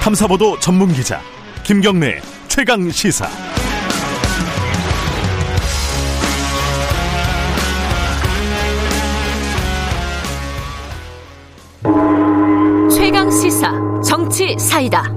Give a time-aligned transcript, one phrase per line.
[0.00, 1.20] 탐사보도 전문 기자
[1.62, 3.28] 김경래 최강 시사.
[12.90, 13.72] 최강 시사
[14.02, 15.14] 정치 사이다.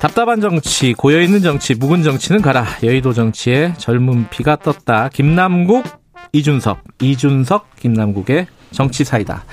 [0.00, 2.64] 답답한 정치, 고여있는 정치, 묵은 정치는 가라.
[2.82, 5.10] 여의도 정치에 젊은 피가 떴다.
[5.12, 5.84] 김남국,
[6.32, 9.44] 이준석, 이준석, 김남국의 정치사이다.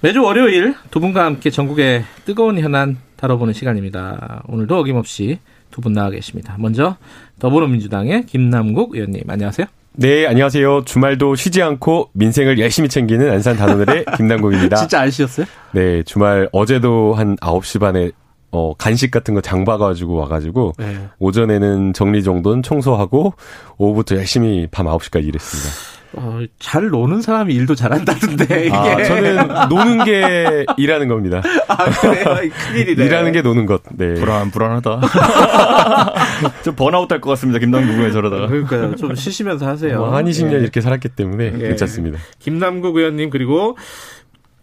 [0.00, 4.42] 매주 월요일 두 분과 함께 전국의 뜨거운 현안 다뤄보는 시간입니다.
[4.48, 5.38] 오늘도 어김없이
[5.70, 6.54] 두 분 나와 계십니다.
[6.58, 6.96] 먼저
[7.40, 9.66] 더불어민주당의 김남국 의원님, 안녕하세요.
[9.96, 10.84] 네, 안녕하세요.
[10.84, 14.76] 주말도 쉬지 않고 민생을 열심히 챙기는 안산 단원들의 김남국입니다.
[14.76, 15.46] 진짜 안 쉬었어요?
[15.72, 18.10] 네, 주말 어제도 한 9시 반에
[18.54, 21.08] 어, 간식 같은 거 장봐가지고 와가지고, 네.
[21.18, 23.34] 오전에는 정리정돈 청소하고,
[23.78, 25.94] 오후부터 열심히 밤 9시까지 일했습니다.
[26.16, 28.72] 어, 잘 노는 사람이 일도 잘한다던데, 이게.
[28.72, 31.42] 아, 저는 노는 게 일하는 겁니다.
[31.66, 32.50] 아, 그래요?
[32.68, 33.04] 큰일이네.
[33.04, 34.14] 일하는 게 노는 것, 네.
[34.14, 35.00] 불안, 불안하다.
[36.62, 37.58] 좀 번아웃 할것 같습니다.
[37.58, 38.46] 김남국 의원 저러다가.
[38.46, 38.94] 그러니까요.
[38.94, 39.98] 좀 쉬시면서 하세요.
[39.98, 40.58] 뭐 한 20년 네.
[40.60, 41.58] 이렇게 살았기 때문에 네.
[41.70, 42.20] 괜찮습니다.
[42.38, 43.76] 김남국 의원님, 그리고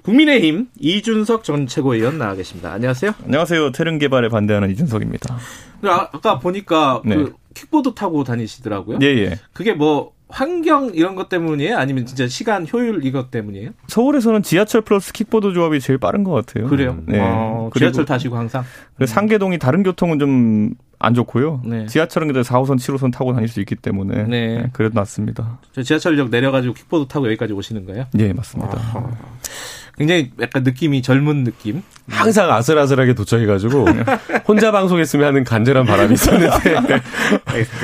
[0.04, 2.74] 국민의힘 이준석 전 최고위원 나와 계십니다.
[2.74, 3.14] 안녕하세요.
[3.26, 3.72] 안녕하세요.
[3.72, 5.38] 태릉 개발에 반대하는 이준석입니다.
[5.84, 7.16] 아, 아까 보니까 네.
[7.16, 9.00] 그 킥보드 타고 다니시더라고요.
[9.02, 9.40] 예, 예.
[9.54, 11.78] 그게 뭐 환경 이런 것 때문이에요?
[11.78, 13.72] 아니면 진짜 시간 효율 이것 때문이에요?
[13.88, 16.68] 서울에서는 지하철 플러스 킥보드 조합이 제일 빠른 것 같아요.
[16.68, 16.98] 그래요?
[17.06, 17.20] 네.
[17.20, 18.64] 아, 지하철 타시고 항상?
[19.06, 21.62] 상계동이 다른 교통은 좀 안 좋고요.
[21.66, 21.86] 네.
[21.88, 24.58] 지하철은 그래도 4호선, 7호선 타고 다닐 수 있기 때문에 네.
[24.58, 25.60] 네, 그래도 낫습니다.
[25.84, 28.06] 지하철역 내려가지고 킥보드 타고 여기까지 오시는 거예요?
[28.14, 28.78] 네, 맞습니다.
[28.94, 29.10] 아.
[29.98, 31.84] 굉장히 약간 느낌이 젊은 느낌.
[32.10, 33.86] 항상 아슬아슬하게 도착해가지고
[34.48, 36.50] 혼자 방송했으면 하는 간절한 바람이 있었는데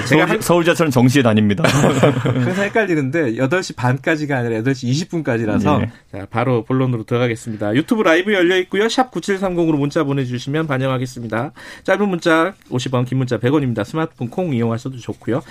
[0.07, 1.63] 제가 서울, 서울자처럼 정시에 다닙니다.
[1.67, 5.91] 항상 헷갈리는데 8시 반까지가 아니라 8시 20분까지라서 네.
[6.11, 7.75] 자, 바로 본론으로 들어가겠습니다.
[7.75, 8.89] 유튜브 라이브 열려 있고요.
[8.89, 11.51] 샵 9730으로 문자 보내주시면 반영하겠습니다.
[11.83, 13.85] 짧은 문자 50원, 긴 문자 100원입니다.
[13.85, 15.41] 스마트폰 콩 이용하셔도 좋고요.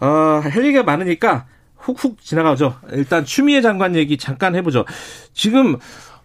[0.00, 1.46] 어, 할 얘기가 많으니까
[1.82, 2.74] 훅훅 지나가죠.
[2.92, 4.84] 일단 추미애 장관 얘기 잠깐 해보죠.
[5.34, 5.76] 지금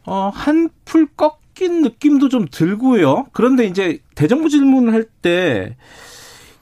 [0.06, 3.25] 어, 한풀 꺾인 느낌도 좀 들고요.
[3.34, 5.75] 그런데 이제 대정부 질문을 할 때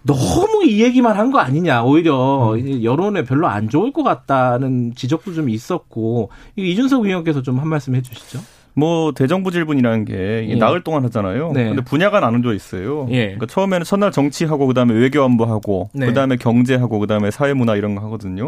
[0.03, 1.84] 너무 이 얘기만 한 거 아니냐.
[1.84, 2.84] 오히려 음.
[2.84, 8.39] 여론에 별로 안 좋을 것 같다는 지적도 좀 있었고 이준석 의원께서 좀 한 말씀 해주시죠.
[8.78, 10.55] 뭐 대정부 질문이라는 게 예.
[10.55, 11.53] 나흘 동안 하잖아요.
[11.53, 11.69] 네.
[11.69, 13.07] 근데 분야가 나눠져 있어요.
[13.09, 13.23] 예.
[13.25, 16.05] 그러니까 처음에는 첫날 정치하고 그다음에 외교안보하고 네.
[16.07, 18.47] 그다음에 경제하고 그다음에 사회문화 이런 거 하거든요.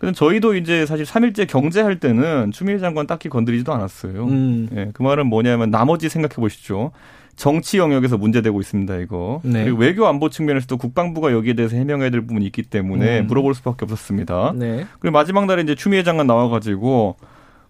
[0.00, 4.24] 근데 저희도 이제 사실 3일째 경제할 때는 추미애 장관 딱히 건드리지도 않았어요.
[4.24, 4.68] 음.
[4.74, 6.90] 예, 그 말은 뭐냐면 나머지 생각해 보시죠.
[7.36, 9.40] 정치 영역에서 문제되고 있습니다, 이거.
[9.44, 9.64] 네.
[9.64, 13.26] 그리고 외교 안보 측면에서도 국방부가 여기에 대해서 해명해야 될 부분이 있기 때문에 음.
[13.26, 14.54] 물어볼 수밖에 없었습니다.
[14.56, 14.86] 네.
[15.00, 17.16] 그리고 마지막 날에 이제 추미애 장관 나와가지고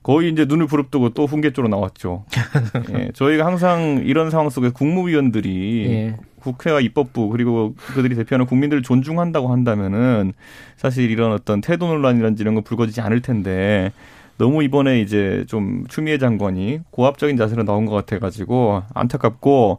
[0.03, 2.25] 거의 이제 눈을 부릅뜨고 또 훈계 쪽으로 나왔죠.
[2.95, 6.17] 예, 저희가 항상 이런 상황 속에 국무위원들이 예.
[6.41, 10.33] 국회와 입법부 그리고 그들이 대표하는 국민들을 존중한다고 한다면은
[10.77, 13.93] 사실 이런 어떤 태도 논란이란지 이런 거 불거지지 않을 텐데
[14.39, 19.79] 너무 이번에 이제 좀 추미애 장관이 고압적인 자세로 나온 것 같아가지고 안타깝고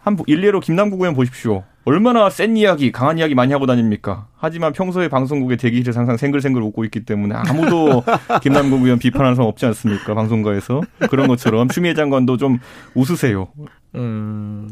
[0.00, 1.64] 한 일례로 김남국 의원 보십시오.
[1.84, 4.28] 얼마나 센 이야기, 강한 이야기 많이 하고 다닙니까?
[4.36, 8.04] 하지만 평소에 방송국의 대기실에서 항상 생글생글 웃고 있기 때문에 아무도
[8.42, 10.14] 김남국 의원 비판하는 사람 없지 않습니까?
[10.14, 10.82] 방송가에서.
[11.10, 12.58] 그런 것처럼 추미애 장관도 좀
[12.94, 13.48] 웃으세요.
[13.94, 14.70] 음,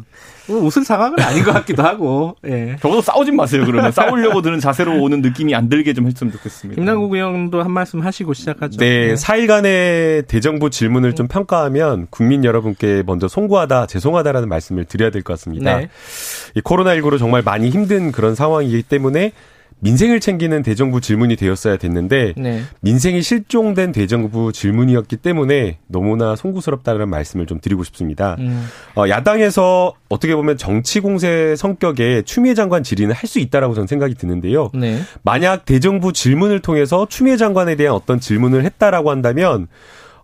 [0.48, 2.76] 뭐 웃을 상황은 아닌 것 같기도 하고, 예.
[2.80, 3.92] 적어도 싸우진 마세요, 그러면.
[3.92, 6.80] 싸우려고 드는 자세로 오는 느낌이 안 들게 좀 했으면 좋겠습니다.
[6.80, 8.78] 김남국 의원도 한 말씀 하시고 시작하죠.
[8.78, 9.14] 네, 네.
[9.14, 15.76] 4일간의 대정부 질문을 좀 평가하면 국민 여러분께 먼저 송구하다, 죄송하다라는 말씀을 드려야 될 것 같습니다.
[15.78, 15.88] 네.
[16.54, 19.32] 이 코로나19로 정말 많이 힘든 그런 상황이기 때문에
[19.80, 22.62] 민생을 챙기는 대정부 질문이 되었어야 됐는데 네.
[22.80, 28.36] 민생이 실종된 대정부 질문이었기 때문에 너무나 송구스럽다는 말씀을 좀 드리고 싶습니다.
[28.38, 28.66] 음.
[28.94, 34.14] 어, 야당에서 어떻게 보면 정치 공세 성격의 추미애 장관 질의는 할 수 있다라고 저는 생각이
[34.16, 34.70] 드는데요.
[34.74, 34.98] 네.
[35.22, 39.68] 만약 대정부 질문을 통해서 추미애 장관에 대한 어떤 질문을 했다라고 한다면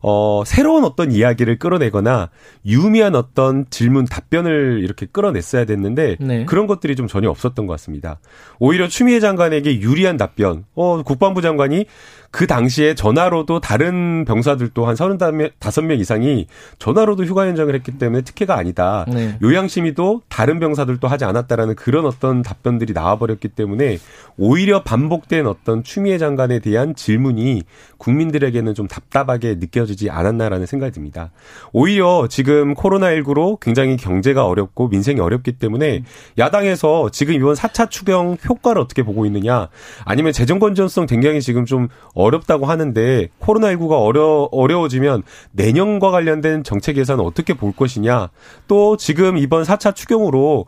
[0.03, 2.31] 어, 새로운 어떤 이야기를 끌어내거나
[2.65, 6.45] 유의미한 어떤 질문 답변을 이렇게 끌어냈어야 됐는데 네.
[6.45, 8.19] 그런 것들이 좀 전혀 없었던 것 같습니다.
[8.59, 11.87] 오히려 추미애 장관에게 유리한 답변, 어, 국방부 장관이
[12.31, 16.47] 그 당시에 전화로도 다른 병사들도 한 35명 이상이
[16.79, 19.07] 전화로도 휴가 연장을 했기 때문에 특혜가 아니다.
[19.09, 19.39] 네.
[19.43, 23.99] 요양심의도 다른 병사들도 하지 않았다라는 그런 어떤 답변들이 나와버렸기 때문에
[24.37, 27.63] 오히려 반복된 어떤 추미애 장관에 대한 질문이
[27.97, 31.31] 국민들에게는 좀 답답하게 느껴지 지 않았나라는 생각이 듭니다.
[31.73, 36.03] 오히려 지금 코로나19로 굉장히 경제가 어렵고 민생이 어렵기 때문에
[36.39, 39.69] 야당에서 지금 이번 4차 추경 효과를 어떻게 보고 있느냐
[40.05, 45.23] 아니면 재정 건전성 굉장히 지금 좀 어렵다고 하는데 코로나19가 어려 어려워지면
[45.53, 48.31] 내년과 관련된 정책 예산은 어떻게 볼 것이냐
[48.69, 50.67] 또 지금 이번 4차 추경으로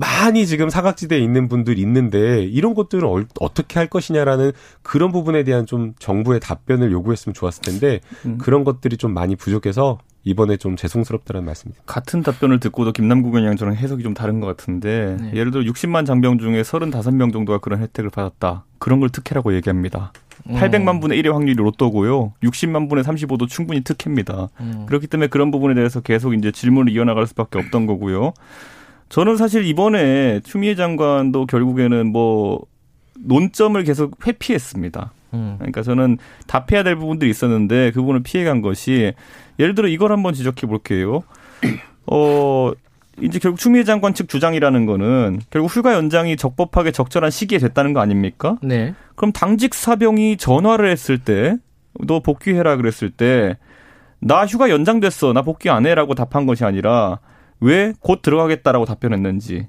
[0.00, 4.52] 많이 지금 사각지대에 있는 분들이 있는데 이런 것들은 어, 어떻게 할 것이냐라는
[4.82, 8.38] 그런 부분에 대한 좀 정부의 답변을 요구했으면 좋았을 텐데 음.
[8.38, 11.82] 그런 것들이 좀 많이 부족해서 이번에 좀 죄송스럽다는 말씀입니다.
[11.84, 15.32] 같은 답변을 듣고도 김남국 의원이랑 저랑 해석이 좀 다른 것 같은데 네.
[15.34, 18.64] 예를 들어 60만 장병 중에 35명 정도가 그런 혜택을 받았다.
[18.78, 20.12] 그런 걸 특혜라고 얘기합니다.
[20.48, 20.54] 음.
[20.54, 22.32] 800만 분의 1의 확률이 로또고요.
[22.42, 24.48] 60만 분의 35도 충분히 특혜입니다.
[24.60, 24.86] 음.
[24.86, 28.32] 그렇기 때문에 그런 부분에 대해서 계속 이제 질문을 이어나갈 수밖에 없던 거고요.
[29.10, 32.60] 저는 사실 이번에 추미애 장관도 결국에는 뭐
[33.18, 35.12] 논점을 계속 회피했습니다.
[35.34, 35.56] 음.
[35.58, 36.16] 그러니까 저는
[36.46, 39.12] 답해야 될 부분들이 있었는데 그 부분을 피해간 것이
[39.58, 41.22] 예를 들어 이걸 한번 지적해 볼게요.
[42.06, 42.72] 어,
[43.20, 48.00] 이제 결국 추미애 장관 측 주장이라는 거는 결국 휴가 연장이 적법하게 적절한 시기에 됐다는 거
[48.00, 48.56] 아닙니까?
[48.62, 48.94] 네.
[49.16, 51.56] 그럼 당직 사병이 전화를 했을 때
[52.06, 53.56] 너 복귀해라 그랬을 때
[54.20, 55.32] 나 휴가 연장됐어.
[55.32, 57.18] 나 복귀 안 해라고 답한 것이 아니라
[57.60, 59.68] 왜 곧 들어가겠다라고 답변했는지.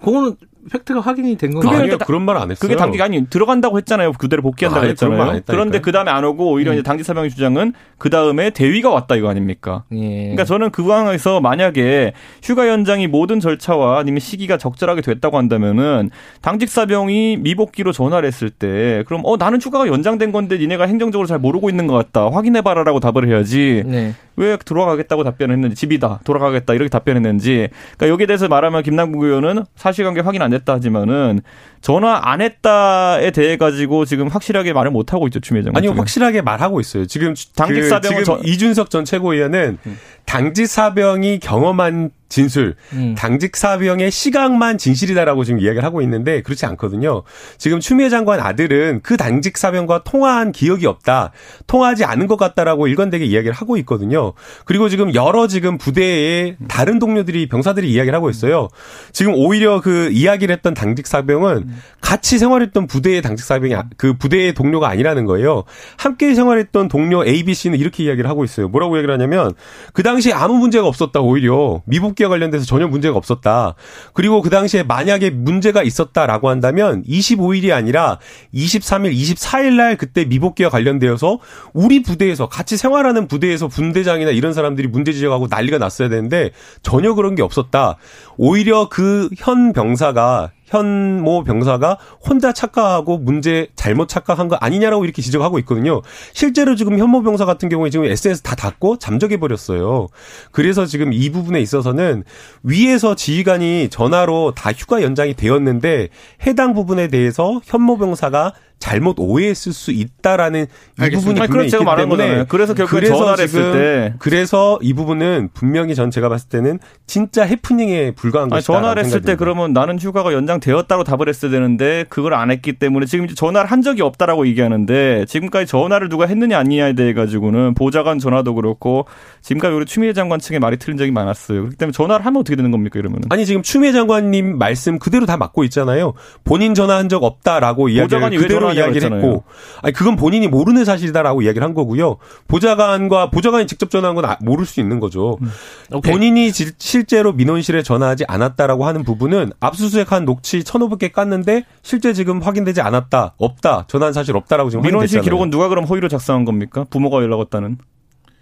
[0.00, 0.36] 그거는
[0.70, 1.82] 팩트가 확인이 된 건가요?
[1.82, 2.56] 그게 그런 말 안 했어요.
[2.60, 4.12] 그게 당직 아니 들어간다고 했잖아요.
[4.12, 5.40] 그대로 복귀한다고 아, 했잖아요.
[5.46, 6.74] 그런데 그 다음에 안 오고 오히려 음.
[6.74, 9.84] 이제 당직 사병의 주장은 그 다음에 대위가 왔다 이거 아닙니까?
[9.92, 10.20] 예.
[10.20, 16.10] 그러니까 저는 그 상황에서 만약에 휴가 연장이 모든 절차와 아니면 시기가 적절하게 됐다고 한다면은
[16.42, 21.38] 당직 사병이 미복귀로 전화를 했을 때 그럼 어 나는 휴가가 연장된 건데 니네가 행정적으로 잘
[21.38, 23.82] 모르고 있는 것 같다 확인해봐라라고 답을 해야지.
[23.86, 24.14] 네.
[24.38, 30.42] 왜 돌아가겠다고 답변했는지 집이다 돌아가겠다 이렇게 답변했는지 그러니까 여기에 대해서 말하면 김남국 의원은 사실관계 확인
[30.42, 31.40] 안 됐다 하지만은
[31.80, 35.78] 전화 안 했다에 대해 가지고 지금 확실하게 말을 못 하고 있죠 추미애 장관.
[35.78, 37.06] 아니요 확실하게 말하고 있어요.
[37.06, 39.98] 지금 당직 사병 그, 지금 이준석 전 최고위원은 음.
[40.24, 43.14] 당직 사병이 경험한 진술, 음.
[43.16, 47.22] 당직 사병의 시각만 진실이다라고 지금 이야기를 하고 있는데 그렇지 않거든요.
[47.58, 51.32] 지금 추미애 장관 아들은 그 당직 사병과 통화한 기억이 없다,
[51.66, 54.32] 통화하지 않은 것 같다라고 일관되게 이야기를 하고 있거든요.
[54.64, 58.68] 그리고 지금 여러 지금 부대에 다른 동료들이 병사들이 이야기를 하고 있어요.
[59.12, 61.68] 지금 오히려 그 이야기를 했던 당직 사병은
[62.00, 65.64] 같이 생활했던 부대의 당직 사병이 아, 그 부대의 동료가 아니라는 거예요.
[65.96, 68.68] 함께 생활했던 동료 A, B, C는 이렇게 이야기를 하고 있어요.
[68.68, 69.52] 뭐라고 얘기를 하냐면
[69.92, 73.74] 그 당시 아무 문제가 없었다 오히려 미 복귀와 관련돼서 전혀 문제가 없었다.
[74.14, 78.18] 그리고 그 당시에 만약에 문제가 있었다라고 한다면 25일이 아니라
[78.54, 81.38] 23일, 24일 날 그때 미복귀와 관련되어서
[81.74, 86.50] 우리 부대에서 같이 생활하는 부대에서 분대장이나 이런 사람들이 문제 지적하고 난리가 났어야 되는데
[86.82, 87.96] 전혀 그런 게 없었다.
[88.36, 95.22] 오히려 그 현 병사가 현 모 병사가 혼자 착각하고 문제 잘못 착각한 거 아니냐라고 이렇게
[95.22, 96.02] 지적하고 있거든요.
[96.32, 100.08] 실제로 지금 현모 병사 같은 경우에 지금 SNS 다 닫고 잠적해 버렸어요.
[100.52, 102.24] 그래서 지금 이 부분에 있어서는
[102.62, 106.08] 위에서 지휘관이 전화로 다 휴가 연장이 되었는데
[106.46, 110.66] 해당 부분에 대해서 현모 병사가 잘못 오해했을 수 있다라는
[111.00, 112.44] 이 부분이 아니, 분명히 있기 때문에 거잖아요.
[112.48, 118.12] 그래서 결국 전화를 했을 때 그래서 이 부분은 분명히 전 제가 봤을 때는 진짜 해프닝에
[118.12, 118.72] 불과한 것이다.
[118.72, 123.26] 전화를 했을 때 그러면 나는 휴가가 연장되었다고 답을 했어야 되는데 그걸 안 했기 때문에 지금
[123.26, 129.06] 전화를 한 적이 없다라고 얘기하는데 지금까지 전화를 누가 했느냐 아니냐에 대해 가지고는 보좌관 전화도 그렇고
[129.42, 131.60] 지금까지 우리 추미애 장관 측에 말이 틀린 적이 많았어요.
[131.60, 133.20] 그렇기 때문에 전화를 하면 어떻게 되는 겁니까 이러면?
[133.30, 136.12] 아니 지금 추미애 장관님 말씀 그대로 다 맞고 있잖아요.
[136.44, 139.44] 본인 전화한 적 없다라고 이야기를 그대로 이야기를 했고,
[139.82, 142.16] 아니 그건 본인이 모르는 사실이다라고 이야기를 한 거고요.
[142.48, 145.38] 보좌관과 보좌관이 직접 전화한 건 아, 모를 수 있는 거죠.
[145.42, 146.00] 음.
[146.02, 152.80] 본인이 지, 실제로 민원실에 전화하지 않았다라고 하는 부분은 압수수색한 녹취 1,500개 깠는데 실제 지금 확인되지
[152.80, 156.84] 않았다, 없다, 전화한 사실 없다라고 지금 민원실 기록은 누가 그럼 허위로 작성한 겁니까?
[156.90, 157.78] 부모가 연락 왔다는?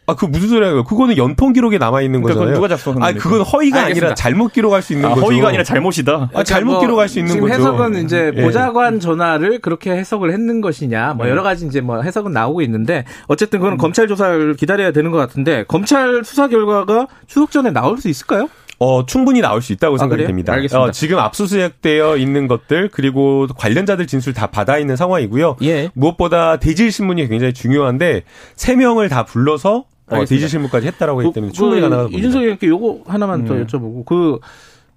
[0.07, 0.83] 아, 그 무슨 소리야?
[0.83, 2.55] 그거는 연통 기록에 남아 있는 그러니까 거잖아요.
[2.57, 4.07] 누가 작성한 아, 그건 허위가 알겠습니다.
[4.07, 5.27] 아니라 잘못 기록할 수 있는 아, 거죠.
[5.27, 6.31] 허위가 아니라 잘못이다.
[6.35, 7.61] 아, 잘못 뭐 기록할 수 있는 지금 거죠.
[7.61, 8.43] 해석은 이제 예.
[8.43, 11.31] 보좌관 전화를 그렇게 해석을 했는 것이냐, 뭐 네.
[11.31, 13.79] 여러 가지 이제 뭐 해석은 나오고 있는데 어쨌든 그건 음.
[13.79, 18.49] 검찰 조사를 기다려야 되는 것 같은데 검찰 수사 결과가 추석 전에 나올 수 있을까요?
[18.81, 20.53] 어, 충분히 나올 수 있다고 아, 생각이 됩니다.
[20.53, 20.83] 알겠습니다.
[20.83, 25.57] 어, 지금 압수수색되어 있는 것들 그리고 관련자들 진술 다 받아 있는 상황이고요.
[25.63, 25.91] 예.
[25.95, 28.25] 무엇보다 대질 신문이 굉장히 중요한데
[28.57, 32.43] 세 명을 다 불러서 어, 대지 실무까지 했다라고 했기 때문에 그, 충분히 그, 가능하다 이준석
[32.43, 33.67] 의원께 요거 하나만 더 음.
[33.67, 34.39] 여쭤보고 그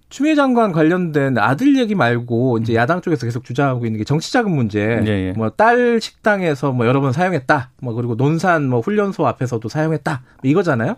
[0.09, 5.01] 추미애 장관 관련된 아들 얘기 말고 이제 야당 쪽에서 계속 주장하고 있는 게 정치자금 문제.
[5.05, 5.31] 예, 예.
[5.33, 7.71] 뭐딸 식당에서 뭐 여러 번 사용했다.
[7.81, 10.21] 뭐 그리고 논산 뭐 훈련소 앞에서도 사용했다.
[10.41, 10.95] 뭐 이거잖아요.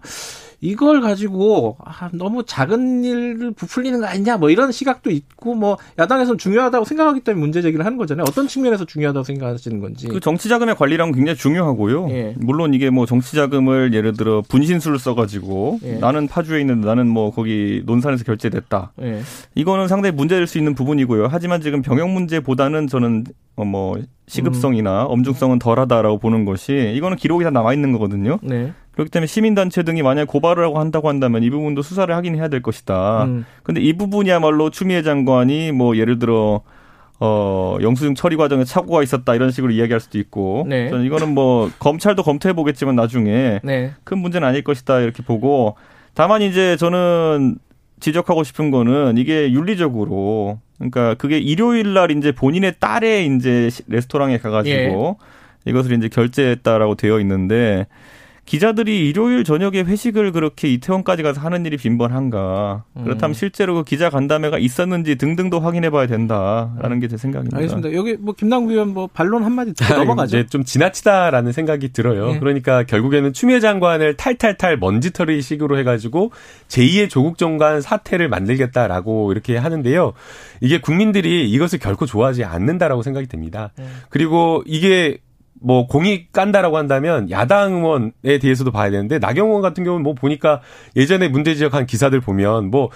[0.62, 6.38] 이걸 가지고 아, 너무 작은 일을 부풀리는 거 아니냐 뭐 이런 시각도 있고 뭐 야당에서는
[6.38, 8.26] 중요하다고 생각하기 때문에 문제 제기를 하는 거잖아요.
[8.28, 10.08] 어떤 측면에서 중요하다고 생각하시는 건지.
[10.08, 12.10] 그 정치 자금의 관리랑 굉장히 중요하고요.
[12.10, 12.36] 예.
[12.38, 15.94] 물론 이게 뭐 정치 자금을 예를 들어 분신술을 써가지고 예.
[15.96, 18.92] 나는 파주에 있는데 나는 뭐 거기 논산에서 결제됐다.
[19.02, 19.22] 예.
[19.56, 21.28] 이거는 상당히 문제될 수 있는 부분이고요.
[21.32, 23.26] 하지만 지금 병역 문제보다는 저는
[23.56, 23.98] 어, 뭐
[24.28, 25.12] 시급성이나 음.
[25.12, 28.40] 엄중성은 덜하다라고 보는 것이 이거는 기록이 다 나와 있는 거거든요.
[28.42, 28.74] 네.
[29.00, 32.62] 그렇기 때문에 시민단체 등이 만약 고발을 하고 한다고 한다면 이 부분도 수사를 하긴 해야 될
[32.62, 33.24] 것이다.
[33.24, 33.46] 음.
[33.64, 36.62] 근데 이 부분이야말로 추미애 장관이 뭐 예를 들어
[37.22, 40.90] 어, 영수증 처리 과정에 착오가 있었다 이런 식으로 이야기할 수도 있고 네.
[40.90, 43.94] 저는 이거는 뭐 검찰도 검토해 보겠지만 나중에 네.
[44.04, 45.78] 큰 문제는 아닐 것이다 이렇게 보고
[46.14, 47.58] 다만 이제 저는
[48.02, 55.18] 지적하고 싶은 거는 이게 윤리적으로 그러니까 그게 일요일 날 이제 본인의 딸의 이제 레스토랑에 가가지고
[55.66, 55.70] 예.
[55.70, 57.88] 이것을 이제 결제했다라고 되어 있는데
[58.50, 62.84] 기자들이 일요일 저녁에 회식을 그렇게 이태원까지 가서 하는 일이 빈번한가.
[62.98, 63.04] 음.
[63.04, 67.58] 그렇다면 실제로 그 기자 간담회가 있었는지 등등도 확인해 봐야 된다라는 게 제 생각입니다.
[67.58, 67.94] 알겠습니다.
[67.94, 70.38] 여기 뭐 김남국 의원 뭐 반론 한마디 더 넘어가죠.
[70.40, 72.34] 이제 좀 지나치다라는 생각이 들어요.
[72.34, 72.40] 네.
[72.40, 76.32] 그러니까 결국에는 추미애 장관을 탈탈탈 먼지털이 식으로 해가지고
[76.70, 80.14] 제2의 조국 정관 사태를 만들겠다라고 이렇게 하는데요.
[80.62, 83.72] 이게 국민들이 이것을 결코 좋아하지 않는다라고 생각이 됩니다.
[83.78, 83.86] 네.
[84.10, 85.20] 그리고 이게
[85.62, 90.62] 뭐 공이 깐다라고 한다면 야당 의원에 대해서도 봐야 되는데 나경원 같은 경우는 뭐 보니까
[90.96, 92.90] 예전에 문제 지적한 기사들 보면 뭐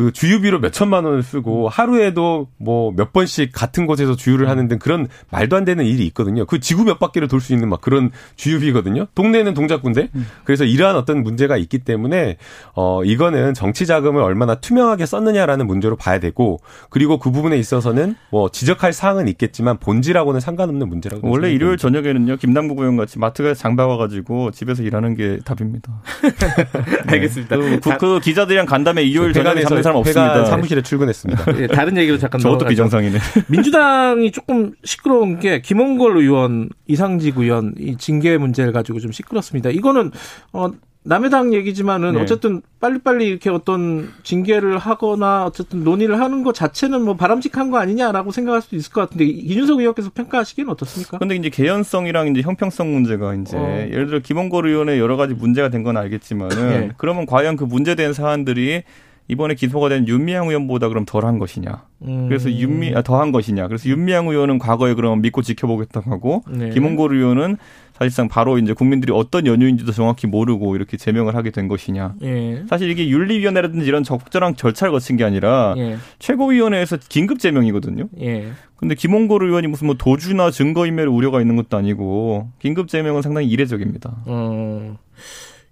[0.00, 4.78] 그 주유비로 몇 천만 원을 쓰고 하루에도 뭐 몇 번씩 같은 곳에서 주유를 하는 등
[4.78, 6.44] 그런 말도 안 되는 일이 있거든요.
[6.46, 9.06] 그 지구 몇 바퀴를 돌 수 있는 막 그런 주유비거든요.
[9.14, 10.10] 동네는 동작군데.
[10.44, 12.36] 그래서 이러한 어떤 문제가 있기 때문에
[12.74, 18.50] 어 이거는 정치 자금을 얼마나 투명하게 썼느냐라는 문제로 봐야 되고 그리고 그 부분에 있어서는 뭐
[18.50, 22.36] 지적할 사항은 있겠지만 본질하고는 상관없는 문제라고 원래 일요일 저녁에는요.
[22.36, 26.02] 김남국 의원 같이 마트가 장봐 와 가지고 집에서 일하는 게 답입니다.
[27.06, 27.14] 네.
[27.14, 27.56] 알겠습니다.
[27.56, 30.44] 그, 그, 그, 기자들이랑 간담회 일요일 저녁에 잡는 사람 없습니다.
[30.44, 31.52] 사무실에 출근했습니다.
[31.52, 33.18] 네, 다른 얘기로 잠깐 저것도 비정상이네.
[33.48, 39.70] 민주당이 조금 시끄러운 게 김원걸 의원, 이상직 의원 이 징계 문제를 가지고 좀 시끄럽습니다.
[39.70, 40.10] 이거는
[40.52, 40.70] 어
[41.02, 42.20] 남의 당 얘기지만은 네.
[42.20, 48.32] 어쨌든 빨리빨리 이렇게 어떤 징계를 하거나 어쨌든 논의를 하는 것 자체는 뭐 바람직한 거 아니냐라고
[48.32, 51.16] 생각할 수도 있을 것 같은데 이준석 의원께서 평가하시기는 어떻습니까?
[51.16, 53.88] 근데 이제 개연성이랑 이제 형평성 문제가 이제 어.
[53.90, 56.90] 예를 들어 김원걸 의원의 여러 가지 문제가 된 건 알겠지만은 네.
[56.98, 58.82] 그러면 과연 그 문제된 사안들이
[59.30, 61.84] 이번에 기소가 된 윤미향 의원보다 그럼 덜한 것이냐.
[62.02, 62.26] 음.
[62.28, 63.68] 그래서 윤미 아, 더한 것이냐.
[63.68, 66.70] 그래서 윤미향 의원은 과거에 그럼 믿고 지켜보겠다고 하고 네.
[66.70, 67.56] 김원골 의원은
[67.92, 72.14] 사실상 바로 이제 국민들이 어떤 연유인지도 정확히 모르고 이렇게 제명을 하게 된 것이냐.
[72.22, 72.64] 예.
[72.68, 75.98] 사실 이게 윤리위원회라든지 이런 적절한 절차를 거친 게 아니라 예.
[76.18, 78.08] 최고위원회에서 긴급 제명이거든요.
[78.20, 78.48] 예.
[78.76, 84.16] 근데 김원골 의원이 무슨 뭐 도주나 증거인멸 우려가 있는 것도 아니고 긴급 제명은 상당히 이례적입니다.
[84.26, 84.96] 어.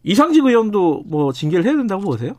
[0.05, 2.35] 이상직 의원도 뭐 징계를 해야 된다고 보세요?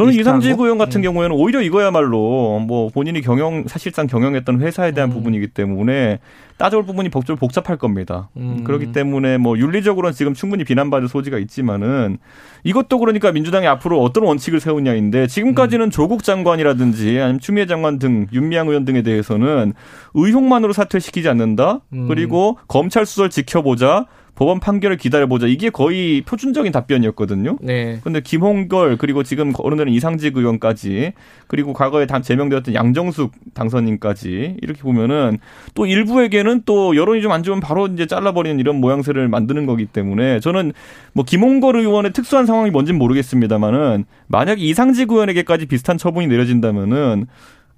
[0.00, 1.08] 저는 이상직 의원 같은 네.
[1.08, 5.14] 경우에는 오히려 이거야말로 뭐 본인이 경영 사실상 경영했던 회사에 대한 음.
[5.14, 6.20] 부분이기 때문에
[6.56, 8.30] 따져볼 부분이 복잡 복잡할 겁니다.
[8.38, 8.64] 음.
[8.64, 12.16] 그렇기 때문에 뭐 윤리적으로는 지금 충분히 비난받을 소지가 있지만은
[12.64, 15.90] 이것도 그러니까 민주당이 앞으로 어떤 원칙을 세우냐인데 지금까지는 음.
[15.90, 19.74] 조국 장관이라든지 아니면 추미애 장관 등 윤미향 의원 등에 대해서는
[20.14, 21.80] 의혹만으로 사퇴시키지 않는다.
[21.92, 22.08] 음.
[22.08, 24.06] 그리고 검찰 수사를 지켜보자.
[24.40, 25.46] 법원 판결을 기다려보자.
[25.46, 27.58] 이게 거의 표준적인 답변이었거든요.
[27.60, 28.00] 네.
[28.02, 31.12] 근데 김홍걸 그리고 지금 어른들은 이상직 의원까지
[31.46, 35.38] 그리고 과거에 제명되었던 양정숙 당선인까지 이렇게 보면은
[35.74, 40.40] 또 일부에게는 또 여론이 좀 안 좋으면 바로 이제 잘라버리는 이런 모양새를 만드는 거기 때문에
[40.40, 40.72] 저는
[41.12, 47.26] 뭐 김홍걸 의원의 특수한 상황이 뭔지는 모르겠습니다만은 만약 이상직 의원에게까지 비슷한 처분이 내려진다면은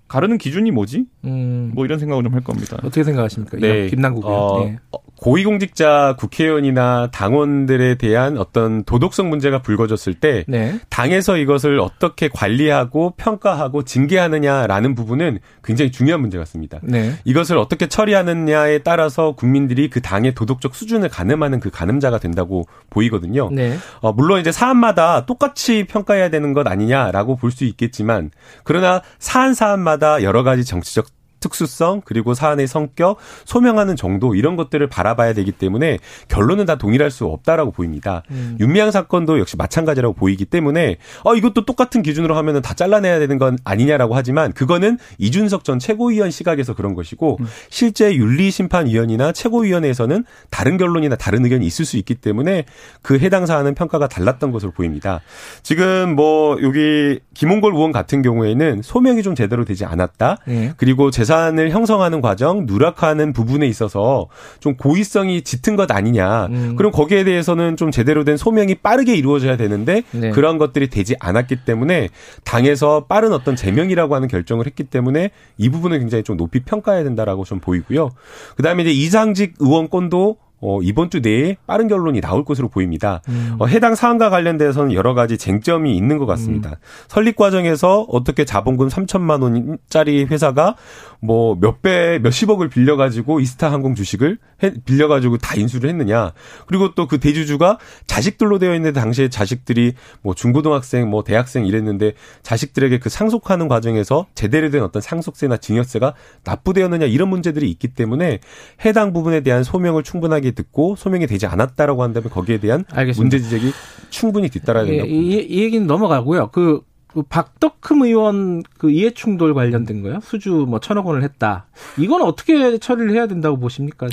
[0.07, 1.07] 가르는 기준이 뭐지?
[1.25, 1.73] 음.
[1.75, 2.77] 뭐 이런 생각을 좀 할 겁니다.
[2.85, 3.57] 어떻게 생각하십니까?
[3.59, 3.89] 네.
[3.89, 4.41] 김남국 의원.
[4.41, 4.79] 어, 네.
[5.23, 10.81] 고위공직자 국회의원이나 당원들에 대한 어떤 도덕성 문제가 불거졌을 때 네.
[10.91, 16.81] 당에서 이것을 어떻게 관리하고 평가하고 징계하느냐라는 부분은 굉장히 중요한 문제 같습니다.
[16.83, 17.15] 네.
[17.25, 23.49] 이것을 어떻게 처리하느냐에 따라서 국민들이 그 당의 도덕적 수준을 가늠하는 그 가늠자가 된다고 보이거든요.
[23.53, 23.77] 네.
[24.01, 28.31] 어, 물론 이제 사안마다 똑같이 평가해야 되는 것 아니냐라고 볼 수 있겠지만
[28.65, 31.05] 그러나 사안 사안마다 여러 가지 정치적
[31.43, 37.27] 특수성 그리고 사안의 성격 소명하는 정도 이런 것들을 바라봐야 되기 때문에 결론은 다 동일할 수
[37.27, 38.23] 없다라고 보입니다.
[38.31, 38.57] 음.
[38.61, 43.59] 윤미향 사건도 역시 마찬가지라고 보이기 때문에 어 이것도 똑같은 기준으로 하면은 다 잘라내야 되는 건
[43.65, 47.47] 아니냐라고 하지만 그거는 이준석 전 최고위원 시각에서 그런 것이고 음.
[47.69, 52.65] 실제 윤리심판위원이나 최고위원회에서는 다른 결론이나 다른 의견이 있을 수 있기 때문에
[53.03, 55.21] 그 해당 사안은 평가가 달랐던 것으로 보입니다.
[55.63, 60.39] 지금 뭐 여기 김홍걸 의원 같은 경우에는 소명이 좀 제대로 되지 않았다.
[60.47, 60.73] 네.
[60.77, 64.29] 그리고 재산 부산을 형성하는 과정, 누락하는 부분에 있어서
[64.61, 66.47] 좀 고의성이 짙은 것 아니냐.
[66.47, 66.77] 음.
[66.77, 70.31] 그럼 거기에 대해서는 좀 제대로 된 소명이 빠르게 이루어져야 되는데 네.
[70.31, 72.11] 그런 것들이 되지 않았기 때문에
[72.45, 77.45] 당에서 빠른 어떤 제명이라고 하는 결정을 했기 때문에 이 부분을 굉장히 좀 높이 평가해야 된다라고
[77.45, 78.11] 좀 보이고요.
[78.57, 83.21] 그다음에 이제 이상직 의원권도 어, 이번 주 내에 빠른 결론이 나올 것으로 보입니다.
[83.29, 83.57] 음.
[83.59, 86.71] 어, 해당 사안과 관련돼서는 여러 가지 쟁점이 있는 것 같습니다.
[86.71, 86.77] 음.
[87.09, 90.77] 설립 과정에서 어떻게 자본금 3천만 원짜리 회사가
[91.21, 96.33] 뭐 몇 배, 몇십억을 빌려가지고 이스타 항공 주식을 해, 빌려가지고 다 인수를 했느냐.
[96.67, 99.93] 그리고 또 그 대주주가 자식들로 되어 있는데 당시에 자식들이
[100.23, 106.15] 뭐 중고등학생, 뭐 대학생 이랬는데 자식들에게 그 상속하는 과정에서 제대로 된 어떤 상속세나 증여세가
[106.45, 108.41] 납부되었느냐 이런 문제들이 있기 때문에
[108.85, 113.23] 해당 부분에 대한 소명을 충분하게 듣고 소명이 되지 않았다라고 한다면 거기에 대한 알겠습니다.
[113.23, 113.73] 문제 지적이
[114.11, 115.09] 충분히 뒤따라야 된다고.
[115.11, 116.49] 이, 이, 이 얘기는 넘어가고요.
[116.49, 116.83] 그
[117.13, 120.21] 그 박덕흠 의원 그 이해충돌 관련된 거요?
[120.23, 121.67] 수주 뭐 천억 원을 했다.
[121.99, 124.09] 이건 어떻게 처리를 해야 된다고 보십니까?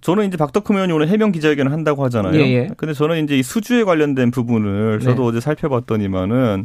[0.00, 2.34] 저는 이제 박덕흠 의원이 오늘 해명 기자회견을 한다고 하잖아요.
[2.34, 2.68] 예, 예.
[2.76, 5.28] 근데 저는 이제 이 수주에 관련된 부분을 저도 네.
[5.28, 6.64] 어제 살펴봤더니만은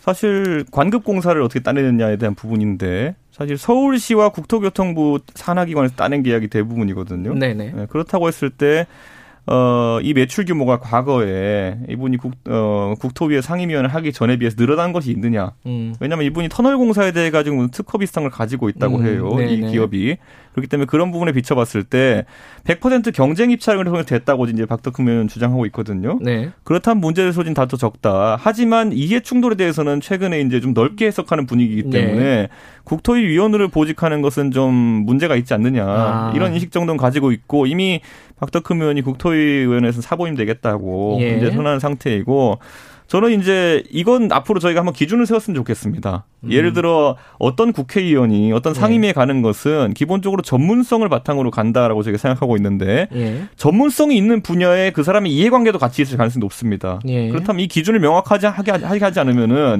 [0.00, 7.34] 사실 관급 공사를 어떻게 따내느냐에 대한 부분인데 사실 서울시와 국토교통부 산하기관에서 따낸 계약이 대부분이거든요.
[7.34, 7.72] 네네.
[7.72, 8.86] 네, 그렇다고 했을 때
[9.46, 15.10] 어, 이 매출 규모가 과거에 이분이 국, 어, 국토위의 상임위원을 하기 전에 비해서 늘어난 것이
[15.10, 15.52] 있느냐.
[15.66, 15.94] 음.
[16.00, 19.06] 왜냐하면 이분이 터널 공사에 대해 가지고 특허 비슷한 걸 가지고 있다고 음.
[19.06, 19.30] 해요.
[19.36, 19.52] 네네.
[19.52, 20.16] 이 기업이.
[20.56, 22.24] 그렇기 때문에 그런 부분에 비춰봤을 때
[22.64, 26.18] 100% 경쟁 입찰을 통해 됐다고 이제 박덕흠 의원은 주장하고 있거든요.
[26.22, 26.50] 네.
[26.64, 28.38] 그렇다면 문제의 소진 다소 적다.
[28.40, 32.06] 하지만 이해 충돌에 대해서는 최근에 이제 좀 넓게 해석하는 분위기이기 네.
[32.06, 32.48] 때문에 네.
[32.84, 35.84] 국토위 위원으로 보직하는 것은 좀 문제가 있지 않느냐.
[35.86, 36.32] 아.
[36.34, 38.00] 이런 인식 정도는 가지고 있고 이미
[38.40, 41.36] 박덕흠 의원이 국토위 의원에서 사보임 되겠다고 예.
[41.36, 42.58] 이제 선언한 상태이고
[43.06, 46.24] 저는 이제 이건 앞으로 저희가 한번 기준을 세웠으면 좋겠습니다.
[46.44, 46.52] 음.
[46.52, 48.80] 예를 들어 어떤 국회의원이 어떤 네.
[48.80, 49.12] 상임위에 예.
[49.12, 53.44] 가는 것은 기본적으로 전문성을 바탕으로 간다라고 저희가 생각하고 있는데 예.
[53.56, 57.00] 전문성이 있는 분야에 그 사람의 이해관계도 같이 있을 가능성이 높습니다.
[57.06, 57.28] 예.
[57.28, 59.78] 그렇다면 이 기준을 명확하게 하게 하지 않으면은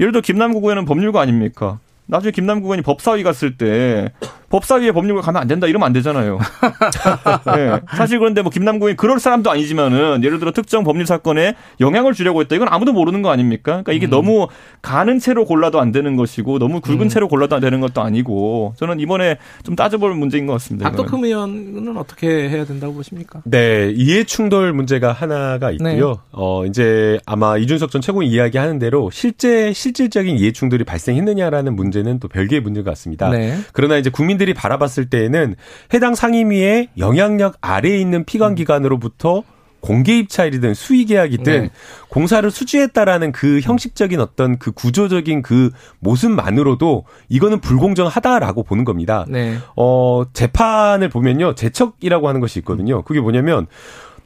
[0.00, 1.78] 예를 들어 김남국 의원은 법률가 아닙니까?
[2.06, 4.12] 나중에 김남국 의원이 법사위 갔을 때
[4.50, 6.38] 법사위에 법률가 가면 안 된다 이러면 안 되잖아요.
[7.56, 7.80] 네.
[7.96, 12.42] 사실 그런데 뭐 김남국 의원이 그럴 사람도 아니지만은 예를 들어 특정 법률 사건에 영향을 주려고
[12.42, 12.54] 했다.
[12.54, 13.82] 이건 아무도 모르는 거 아닙니까?
[13.82, 14.10] 그러니까 이게 음.
[14.10, 14.48] 너무
[14.82, 17.08] 가는 채로 골라도 안 되는 것이고 너무 굵은 음.
[17.08, 20.90] 채로 골라도 안 되는 것도 아니고 저는 이번에 좀 따져볼 문제인 것 같습니다.
[20.90, 23.40] 박덕흠 의원은 어떻게 해야 된다고 보십니까?
[23.44, 26.10] 네, 이해 충돌 문제가 하나가 있고요.
[26.10, 26.16] 네.
[26.32, 32.18] 어 이제 아마 이준석 전 최고위 이야기하는 대로 실제 실질적인 이해 충돌이 발생했느냐라는 문제 는
[32.18, 33.30] 또 별개의 문제 같습니다.
[33.30, 33.58] 네.
[33.72, 35.54] 그러나 이제 국민들 국민들이 바라봤을 때에는
[35.94, 39.42] 해당 상임위의 영향력 아래에 있는 피감기관으로부터
[39.80, 41.70] 공개 입찰이든 수의 계약이든 네.
[42.08, 49.26] 공사를 수주했다라는 그 형식적인 어떤 그 구조적인 그 모습만으로도 이거는 불공정하다라고 보는 겁니다.
[49.28, 49.56] 네.
[49.76, 51.54] 어, 재판을 보면요.
[51.56, 53.02] 재척이라고 하는 것이 있거든요.
[53.02, 53.66] 그게 뭐냐면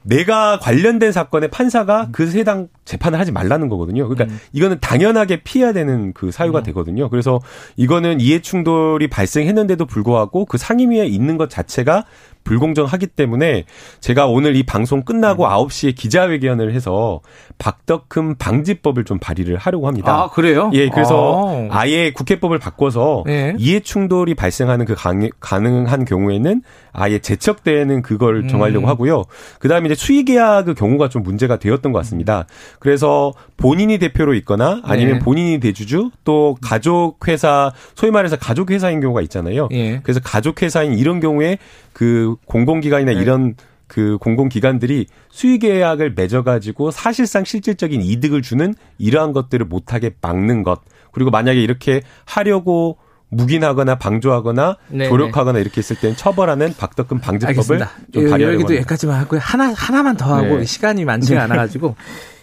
[0.06, 4.08] 내가 관련된 사건의 판사가 그 해당 재판을 하지 말라는 거거든요.
[4.08, 4.38] 그러니까 음.
[4.52, 6.64] 이거는 당연하게 피해야 되는 그 사유가 음.
[6.64, 7.08] 되거든요.
[7.08, 7.40] 그래서
[7.76, 12.04] 이거는 이해 충돌이 발생했는데도 불구하고 그 상임위에 있는 것 자체가
[12.46, 13.64] 불공정하기 때문에
[14.00, 15.50] 제가 오늘 이 방송 끝나고 음.
[15.50, 17.20] 9시에 기자회견을 해서
[17.58, 20.14] 박덕흠 방지법을 좀 발의를 하려고 합니다.
[20.14, 20.70] 아, 그래요?
[20.72, 21.86] 예, 그래서 아.
[21.88, 23.54] 예 국회법을 바꿔서 네.
[23.58, 24.94] 이해 충돌이 발생하는 그
[25.40, 28.48] 가능한 경우에는 아예 제척되는 그걸 음.
[28.48, 29.24] 정하려고 하고요.
[29.58, 32.46] 그다음에 이제 수의 계약의 경우가 좀 문제가 되었던 것 같습니다.
[32.78, 35.18] 그래서 본인이 대표로 있거나 아니면 네.
[35.18, 39.68] 본인이 대주주 또 가족 회사 소위 말해서 가족 회사인 경우가 있잖아요.
[39.70, 40.00] 네.
[40.02, 41.58] 그래서 가족 회사인 이런 경우에
[41.92, 43.20] 그 공공기관이나 네.
[43.20, 43.54] 이런
[43.86, 50.80] 그 공공기관들이 수의 계약을 맺어가지고 사실상 실질적인 이득을 주는 이러한 것들을 못하게 막는 것.
[51.12, 55.08] 그리고 만약에 이렇게 하려고 묵인하거나 방조하거나 네네.
[55.08, 57.78] 조력하거나 이렇게 했을 때는 처벌하는 박덕금 방지법을
[58.12, 60.64] 좀 발의하려고 여기도 여기까지만 하고 하나 하나만 더 하고 네.
[60.64, 61.96] 시간이 많지가 않아가지고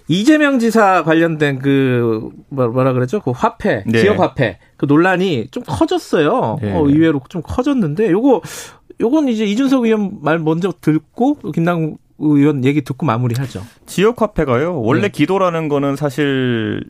[0.10, 3.22] 이재명 지사 관련된 그 뭐, 뭐라 그랬죠?
[3.22, 4.02] 그 화폐, 네.
[4.02, 6.58] 지역 화폐 그 논란이 좀 커졌어요.
[6.62, 6.74] 네.
[6.74, 8.42] 어, 의외로 좀 커졌는데 요거
[9.04, 13.62] 요건 이제 이준석 의원 말 먼저 듣고 김남 의원 얘기 듣고 마무리하죠.
[13.86, 14.82] 지역 화폐가요.
[14.82, 15.10] 원래 네.
[15.10, 16.84] 기도라는 거는 사실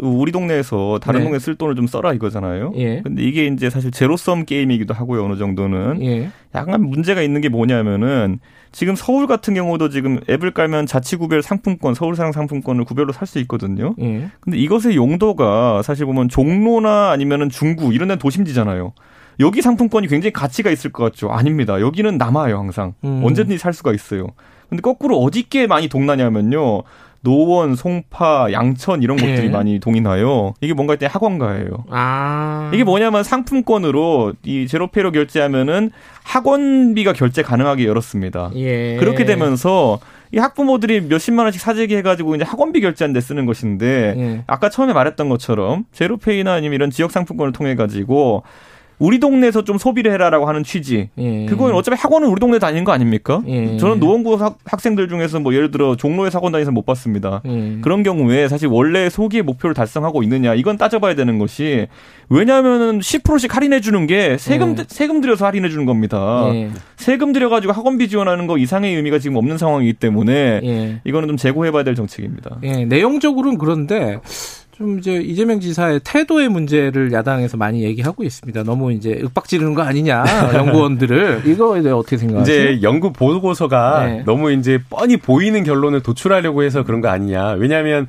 [0.00, 1.24] 우리 동네에서 다른 네.
[1.24, 2.72] 동네 쓸 돈을 좀 써라 이거잖아요.
[2.76, 3.02] 예.
[3.02, 5.24] 근데 이게 이제 사실 제로섬 게임이기도 하고요.
[5.24, 6.02] 어느 정도는.
[6.02, 6.30] 예.
[6.54, 8.38] 약간 문제가 있는 게 뭐냐면은
[8.72, 13.94] 지금 서울 같은 경우도 지금 앱을 깔면 자치구별 상품권, 서울상 상품권을 구별로 살 수 있거든요.
[14.00, 14.30] 예.
[14.40, 18.92] 근데 이것의 용도가 사실 보면 종로나 아니면은 중구 이런 데는 도심지잖아요.
[19.40, 21.30] 여기 상품권이 굉장히 가치가 있을 것 같죠.
[21.30, 21.80] 아닙니다.
[21.80, 22.94] 여기는 남아요, 항상.
[23.04, 23.22] 음.
[23.24, 24.28] 언제든지 살 수가 있어요.
[24.68, 26.82] 근데 거꾸로 어디께 많이 동나냐면요.
[27.26, 29.50] 노원, 송파, 양천 이런 곳들이 예.
[29.50, 30.54] 많이 동이 나요.
[30.60, 31.84] 이게 뭔가 했더니 학원가예요.
[31.90, 32.70] 아.
[32.72, 35.90] 이게 뭐냐면 상품권으로 이 제로페이로 결제하면은
[36.22, 38.52] 학원비가 결제 가능하게 열었습니다.
[38.54, 38.96] 예.
[38.96, 39.98] 그렇게 되면서
[40.32, 44.44] 이 학부모들이 몇십만 원씩 사재기 해가지고 이제 학원비 결제한 데 쓰는 것인데 예.
[44.46, 48.44] 아까 처음에 말했던 것처럼 제로페이나 아니면 이런 지역 상품권을 통해 가지고
[48.98, 51.10] 우리 동네에서 좀 소비를 해라라고 하는 취지.
[51.18, 51.46] 예.
[51.46, 53.42] 그건 어차피 학원은 우리 동네 다니는 거 아닙니까?
[53.46, 53.76] 예.
[53.76, 57.42] 저는 노원구 학, 생들 중에서 뭐 예를 들어 종로에 학원 다니서 못 봤습니다.
[57.46, 57.78] 예.
[57.82, 61.88] 그런 경우에 사실 원래 소기의 목표를 달성하고 있느냐 이건 따져봐야 되는 것이
[62.28, 64.84] 왜냐하면은 10%씩 할인해 주는 게 세금 예.
[64.88, 66.48] 세금 들여서 할인해 주는 겁니다.
[66.54, 66.70] 예.
[66.96, 71.00] 세금 들여 가지고 학원비 지원하는 거 이상의 의미가 지금 없는 상황이기 때문에 예.
[71.04, 72.58] 이거는 좀 재고해봐야 될 정책입니다.
[72.88, 74.18] 내용적으로는 그런데
[74.76, 78.62] 좀 이제 이재명 지사의 태도의 문제를 야당에서 많이 얘기하고 있습니다.
[78.64, 80.22] 너무 이제 윽박지르는 거 아니냐
[80.54, 82.72] 연구원들을 이거에 대해 어떻게 생각하세요?
[82.72, 84.22] 이제 연구 보고서가 네.
[84.26, 87.52] 너무 이제 뻔히 보이는 결론을 도출하려고 해서 그런 거 아니냐.
[87.52, 88.06] 왜냐하면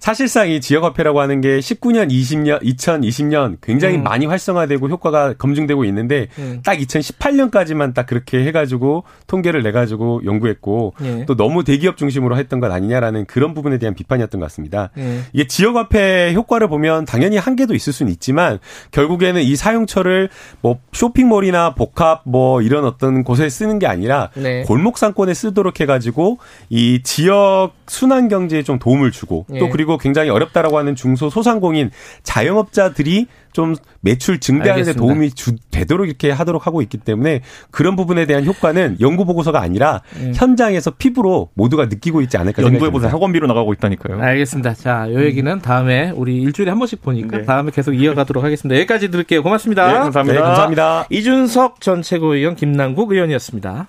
[0.00, 4.02] 사실상 이 지역화폐라고 하는 게 19년, 20년, 2020년 굉장히 음.
[4.02, 6.62] 많이 활성화되고 효과가 검증되고 있는데 음.
[6.64, 11.26] 딱 2018년까지만 딱 그렇게 해가지고 통계를 내가지고 연구했고 예.
[11.26, 14.90] 또 너무 대기업 중심으로 했던 것 아니냐라는 그런 부분에 대한 비판이었던 것 같습니다.
[14.96, 15.20] 예.
[15.34, 18.58] 이게 지역화폐 효과를 보면 당연히 한계도 있을 수는 있지만
[18.92, 20.30] 결국에는 이 사용처를
[20.62, 24.62] 뭐 쇼핑몰이나 복합 뭐 이런 어떤 곳에 쓰는 게 아니라 네.
[24.62, 26.38] 골목 상권에 쓰도록 해가지고
[26.70, 29.58] 이 지역 순환 경제에 좀 도움을 주고 예.
[29.58, 31.90] 또 그리고 그리고 굉장히 어렵다라고 하는 중소 소상공인
[32.22, 37.40] 자영업자들이 좀 매출 증대하는 데 도움이 주, 되도록 이렇게 하도록 하고 있기 때문에
[37.72, 40.32] 그런 부분에 대한 효과는 연구 보고서가 아니라 음.
[40.36, 43.10] 현장에서 피부로 모두가 느끼고 있지 않을까 연구해 보세요.
[43.10, 44.22] 학원비로 나가고 있다니까요.
[44.22, 44.74] 알겠습니다.
[44.74, 47.44] 자, 요 얘기는 다음에 우리 일주일에 한 번씩 보니까 네.
[47.44, 48.76] 다음에 계속 이어가도록 하겠습니다.
[48.76, 49.42] 여기까지 들을게요.
[49.42, 49.88] 고맙습니다.
[49.88, 50.38] 네, 감사합니다.
[50.38, 51.06] 네, 감사합니다.
[51.10, 53.88] 이준석 전 최고위원 김남국 의원이었습니다.